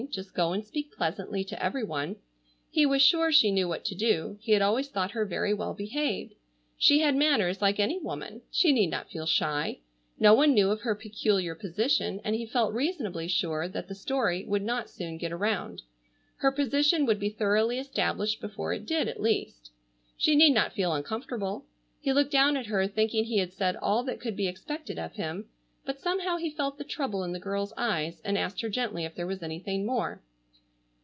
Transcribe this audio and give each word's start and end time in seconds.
Just 0.09 0.33
go 0.33 0.51
and 0.51 0.65
speak 0.65 0.91
pleasantly 0.91 1.43
to 1.43 1.63
every 1.63 1.83
one. 1.83 2.15
He 2.71 2.87
was 2.87 3.03
sure 3.03 3.31
she 3.31 3.51
knew 3.51 3.67
what 3.67 3.85
to 3.85 3.95
do. 3.95 4.39
He 4.41 4.51
had 4.53 4.61
always 4.61 4.89
thought 4.89 5.11
her 5.11 5.25
very 5.25 5.53
well 5.53 5.75
behaved. 5.75 6.33
She 6.75 6.99
had 6.99 7.15
manners 7.15 7.61
like 7.61 7.79
any 7.79 7.99
woman. 7.99 8.41
She 8.51 8.71
need 8.73 8.87
not 8.89 9.11
feel 9.11 9.27
shy. 9.27 9.77
No 10.19 10.33
one 10.33 10.55
knew 10.55 10.71
of 10.71 10.81
her 10.81 10.95
peculiar 10.95 11.53
position, 11.53 12.19
and 12.25 12.35
he 12.35 12.47
felt 12.47 12.73
reasonably 12.73 13.27
sure 13.27 13.67
that 13.67 13.87
the 13.87 13.95
story 13.95 14.43
would 14.43 14.63
not 14.63 14.89
soon 14.89 15.19
get 15.19 15.31
around. 15.31 15.83
Her 16.37 16.51
position 16.51 17.05
would 17.05 17.19
be 17.19 17.29
thoroughly 17.29 17.77
established 17.77 18.41
before 18.41 18.73
it 18.73 18.87
did, 18.87 19.07
at 19.07 19.21
least. 19.21 19.69
She 20.17 20.35
need 20.35 20.51
not 20.53 20.73
feel 20.73 20.93
uncomfortable. 20.95 21.65
He 22.01 22.11
looked 22.11 22.31
down 22.31 22.57
at 22.57 22.65
her 22.65 22.87
thinking 22.87 23.23
he 23.25 23.37
had 23.37 23.53
said 23.53 23.75
all 23.75 24.03
that 24.05 24.19
could 24.19 24.35
be 24.35 24.47
expected 24.47 24.97
of 24.97 25.13
him, 25.13 25.45
but 25.83 25.99
somehow 25.99 26.37
he 26.37 26.47
felt 26.51 26.77
the 26.77 26.83
trouble 26.83 27.23
in 27.23 27.31
the 27.31 27.39
girl's 27.39 27.73
eyes 27.75 28.21
and 28.23 28.37
asked 28.37 28.61
her 28.61 28.69
gently 28.69 29.03
if 29.03 29.15
there 29.15 29.25
was 29.25 29.41
anything 29.41 29.83
more. 29.83 30.21